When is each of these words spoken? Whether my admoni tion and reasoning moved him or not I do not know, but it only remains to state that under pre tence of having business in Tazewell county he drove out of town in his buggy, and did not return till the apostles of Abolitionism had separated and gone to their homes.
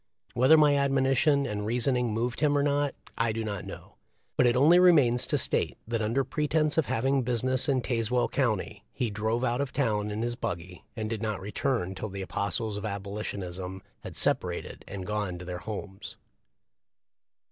Whether 0.33 0.57
my 0.57 0.73
admoni 0.73 1.15
tion 1.15 1.45
and 1.45 1.63
reasoning 1.63 2.11
moved 2.11 2.39
him 2.39 2.57
or 2.57 2.63
not 2.63 2.95
I 3.19 3.31
do 3.31 3.43
not 3.45 3.65
know, 3.67 3.97
but 4.35 4.47
it 4.47 4.55
only 4.55 4.79
remains 4.79 5.27
to 5.27 5.37
state 5.37 5.77
that 5.87 6.01
under 6.01 6.23
pre 6.23 6.47
tence 6.47 6.75
of 6.75 6.87
having 6.87 7.21
business 7.21 7.69
in 7.69 7.83
Tazewell 7.83 8.27
county 8.31 8.83
he 8.93 9.11
drove 9.11 9.43
out 9.43 9.61
of 9.61 9.71
town 9.71 10.09
in 10.09 10.23
his 10.23 10.35
buggy, 10.35 10.83
and 10.95 11.07
did 11.07 11.21
not 11.21 11.39
return 11.39 11.93
till 11.93 12.09
the 12.09 12.23
apostles 12.23 12.77
of 12.77 12.83
Abolitionism 12.83 13.83
had 13.99 14.15
separated 14.17 14.83
and 14.87 15.05
gone 15.05 15.37
to 15.37 15.45
their 15.45 15.59
homes. 15.59 16.17